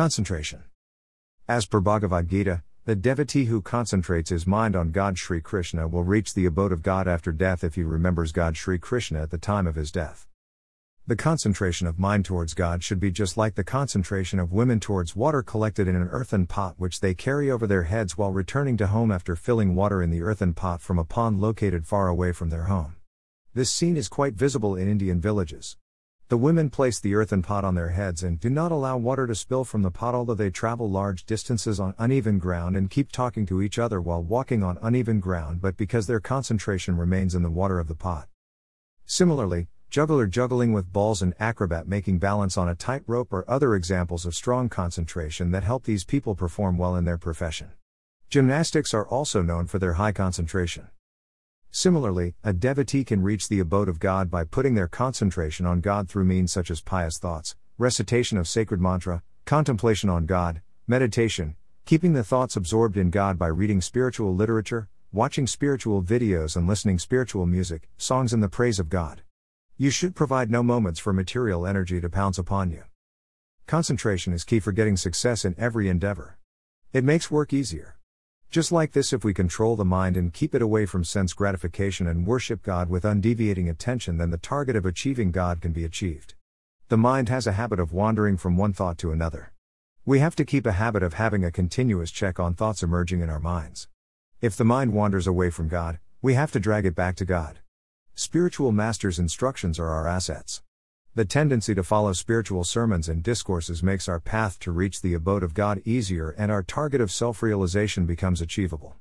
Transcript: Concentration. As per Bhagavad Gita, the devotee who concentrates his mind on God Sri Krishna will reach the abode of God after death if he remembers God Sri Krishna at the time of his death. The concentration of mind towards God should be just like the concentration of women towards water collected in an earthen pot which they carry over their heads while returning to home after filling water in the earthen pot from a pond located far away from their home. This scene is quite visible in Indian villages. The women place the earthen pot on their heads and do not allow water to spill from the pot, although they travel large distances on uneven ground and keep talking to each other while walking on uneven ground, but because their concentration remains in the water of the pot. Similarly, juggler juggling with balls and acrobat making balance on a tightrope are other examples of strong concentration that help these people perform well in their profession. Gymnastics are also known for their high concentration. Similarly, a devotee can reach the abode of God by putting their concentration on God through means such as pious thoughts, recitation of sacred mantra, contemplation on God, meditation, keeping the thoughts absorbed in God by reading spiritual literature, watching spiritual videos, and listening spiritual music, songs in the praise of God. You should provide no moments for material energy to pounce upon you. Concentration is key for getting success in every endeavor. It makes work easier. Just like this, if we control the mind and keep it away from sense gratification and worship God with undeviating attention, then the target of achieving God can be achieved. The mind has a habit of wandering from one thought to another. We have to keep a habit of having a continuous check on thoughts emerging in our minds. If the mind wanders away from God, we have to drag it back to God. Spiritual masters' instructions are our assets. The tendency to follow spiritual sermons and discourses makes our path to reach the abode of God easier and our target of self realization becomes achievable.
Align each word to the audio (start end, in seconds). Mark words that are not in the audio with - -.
Concentration. 0.00 0.64
As 1.46 1.66
per 1.66 1.78
Bhagavad 1.78 2.26
Gita, 2.26 2.62
the 2.86 2.96
devotee 2.96 3.44
who 3.44 3.60
concentrates 3.60 4.30
his 4.30 4.46
mind 4.46 4.74
on 4.74 4.92
God 4.92 5.18
Sri 5.18 5.42
Krishna 5.42 5.86
will 5.86 6.04
reach 6.04 6.32
the 6.32 6.46
abode 6.46 6.72
of 6.72 6.82
God 6.82 7.06
after 7.06 7.32
death 7.32 7.62
if 7.62 7.74
he 7.74 7.82
remembers 7.82 8.32
God 8.32 8.56
Sri 8.56 8.78
Krishna 8.78 9.20
at 9.20 9.30
the 9.30 9.36
time 9.36 9.66
of 9.66 9.74
his 9.74 9.92
death. 9.92 10.26
The 11.06 11.16
concentration 11.16 11.86
of 11.86 11.98
mind 11.98 12.24
towards 12.24 12.54
God 12.54 12.82
should 12.82 12.98
be 12.98 13.10
just 13.10 13.36
like 13.36 13.56
the 13.56 13.62
concentration 13.62 14.38
of 14.38 14.54
women 14.54 14.80
towards 14.80 15.14
water 15.14 15.42
collected 15.42 15.86
in 15.86 15.96
an 15.96 16.08
earthen 16.10 16.46
pot 16.46 16.76
which 16.78 17.00
they 17.00 17.12
carry 17.12 17.50
over 17.50 17.66
their 17.66 17.82
heads 17.82 18.16
while 18.16 18.32
returning 18.32 18.78
to 18.78 18.86
home 18.86 19.12
after 19.12 19.36
filling 19.36 19.74
water 19.74 20.02
in 20.02 20.08
the 20.08 20.22
earthen 20.22 20.54
pot 20.54 20.80
from 20.80 20.98
a 20.98 21.04
pond 21.04 21.42
located 21.42 21.86
far 21.86 22.08
away 22.08 22.32
from 22.32 22.48
their 22.48 22.64
home. 22.64 22.96
This 23.52 23.70
scene 23.70 23.98
is 23.98 24.08
quite 24.08 24.32
visible 24.32 24.76
in 24.76 24.88
Indian 24.88 25.20
villages. 25.20 25.76
The 26.30 26.38
women 26.38 26.70
place 26.70 27.00
the 27.00 27.16
earthen 27.16 27.42
pot 27.42 27.64
on 27.64 27.74
their 27.74 27.88
heads 27.88 28.22
and 28.22 28.38
do 28.38 28.48
not 28.48 28.70
allow 28.70 28.96
water 28.96 29.26
to 29.26 29.34
spill 29.34 29.64
from 29.64 29.82
the 29.82 29.90
pot, 29.90 30.14
although 30.14 30.36
they 30.36 30.48
travel 30.48 30.88
large 30.88 31.24
distances 31.24 31.80
on 31.80 31.96
uneven 31.98 32.38
ground 32.38 32.76
and 32.76 32.88
keep 32.88 33.10
talking 33.10 33.44
to 33.46 33.60
each 33.60 33.80
other 33.80 34.00
while 34.00 34.22
walking 34.22 34.62
on 34.62 34.78
uneven 34.80 35.18
ground, 35.18 35.60
but 35.60 35.76
because 35.76 36.06
their 36.06 36.20
concentration 36.20 36.96
remains 36.96 37.34
in 37.34 37.42
the 37.42 37.50
water 37.50 37.80
of 37.80 37.88
the 37.88 37.96
pot. 37.96 38.28
Similarly, 39.06 39.66
juggler 39.90 40.28
juggling 40.28 40.72
with 40.72 40.92
balls 40.92 41.20
and 41.20 41.34
acrobat 41.40 41.88
making 41.88 42.20
balance 42.20 42.56
on 42.56 42.68
a 42.68 42.76
tightrope 42.76 43.32
are 43.32 43.50
other 43.50 43.74
examples 43.74 44.24
of 44.24 44.36
strong 44.36 44.68
concentration 44.68 45.50
that 45.50 45.64
help 45.64 45.82
these 45.82 46.04
people 46.04 46.36
perform 46.36 46.78
well 46.78 46.94
in 46.94 47.04
their 47.04 47.18
profession. 47.18 47.72
Gymnastics 48.28 48.94
are 48.94 49.08
also 49.08 49.42
known 49.42 49.66
for 49.66 49.80
their 49.80 49.94
high 49.94 50.12
concentration. 50.12 50.90
Similarly, 51.72 52.34
a 52.42 52.52
devotee 52.52 53.04
can 53.04 53.22
reach 53.22 53.48
the 53.48 53.60
abode 53.60 53.88
of 53.88 54.00
God 54.00 54.28
by 54.28 54.42
putting 54.42 54.74
their 54.74 54.88
concentration 54.88 55.66
on 55.66 55.80
God 55.80 56.08
through 56.08 56.24
means 56.24 56.50
such 56.50 56.68
as 56.70 56.80
pious 56.80 57.16
thoughts, 57.16 57.54
recitation 57.78 58.38
of 58.38 58.48
sacred 58.48 58.80
mantra, 58.80 59.22
contemplation 59.44 60.10
on 60.10 60.26
God, 60.26 60.62
meditation, 60.88 61.54
keeping 61.84 62.12
the 62.12 62.24
thoughts 62.24 62.56
absorbed 62.56 62.96
in 62.96 63.10
God 63.10 63.38
by 63.38 63.46
reading 63.46 63.80
spiritual 63.80 64.34
literature, 64.34 64.88
watching 65.12 65.46
spiritual 65.46 66.02
videos, 66.02 66.56
and 66.56 66.66
listening 66.66 66.98
spiritual 66.98 67.46
music, 67.46 67.88
songs 67.96 68.32
in 68.32 68.40
the 68.40 68.48
praise 68.48 68.80
of 68.80 68.88
God. 68.88 69.22
You 69.76 69.90
should 69.90 70.16
provide 70.16 70.50
no 70.50 70.64
moments 70.64 70.98
for 70.98 71.12
material 71.12 71.66
energy 71.66 72.00
to 72.00 72.10
pounce 72.10 72.36
upon 72.36 72.70
you. 72.70 72.82
Concentration 73.68 74.32
is 74.32 74.42
key 74.42 74.58
for 74.58 74.72
getting 74.72 74.96
success 74.96 75.44
in 75.44 75.54
every 75.56 75.88
endeavor. 75.88 76.36
It 76.92 77.04
makes 77.04 77.30
work 77.30 77.52
easier. 77.52 77.96
Just 78.50 78.72
like 78.72 78.90
this, 78.90 79.12
if 79.12 79.22
we 79.22 79.32
control 79.32 79.76
the 79.76 79.84
mind 79.84 80.16
and 80.16 80.32
keep 80.32 80.56
it 80.56 80.62
away 80.62 80.84
from 80.84 81.04
sense 81.04 81.32
gratification 81.32 82.08
and 82.08 82.26
worship 82.26 82.64
God 82.64 82.90
with 82.90 83.04
undeviating 83.04 83.70
attention, 83.70 84.18
then 84.18 84.30
the 84.30 84.38
target 84.38 84.74
of 84.74 84.84
achieving 84.84 85.30
God 85.30 85.60
can 85.60 85.70
be 85.70 85.84
achieved. 85.84 86.34
The 86.88 86.96
mind 86.96 87.28
has 87.28 87.46
a 87.46 87.52
habit 87.52 87.78
of 87.78 87.92
wandering 87.92 88.36
from 88.36 88.56
one 88.56 88.72
thought 88.72 88.98
to 88.98 89.12
another. 89.12 89.52
We 90.04 90.18
have 90.18 90.34
to 90.34 90.44
keep 90.44 90.66
a 90.66 90.72
habit 90.72 91.04
of 91.04 91.14
having 91.14 91.44
a 91.44 91.52
continuous 91.52 92.10
check 92.10 92.40
on 92.40 92.54
thoughts 92.54 92.82
emerging 92.82 93.20
in 93.20 93.30
our 93.30 93.38
minds. 93.38 93.86
If 94.40 94.56
the 94.56 94.64
mind 94.64 94.94
wanders 94.94 95.28
away 95.28 95.50
from 95.50 95.68
God, 95.68 96.00
we 96.20 96.34
have 96.34 96.50
to 96.50 96.58
drag 96.58 96.84
it 96.84 96.96
back 96.96 97.14
to 97.16 97.24
God. 97.24 97.60
Spiritual 98.16 98.72
masters' 98.72 99.20
instructions 99.20 99.78
are 99.78 99.90
our 99.90 100.08
assets. 100.08 100.60
The 101.16 101.24
tendency 101.24 101.74
to 101.74 101.82
follow 101.82 102.12
spiritual 102.12 102.62
sermons 102.62 103.08
and 103.08 103.20
discourses 103.20 103.82
makes 103.82 104.08
our 104.08 104.20
path 104.20 104.60
to 104.60 104.70
reach 104.70 105.02
the 105.02 105.14
abode 105.14 105.42
of 105.42 105.54
God 105.54 105.82
easier 105.84 106.30
and 106.38 106.52
our 106.52 106.62
target 106.62 107.00
of 107.00 107.10
self 107.10 107.42
realization 107.42 108.06
becomes 108.06 108.40
achievable. 108.40 108.94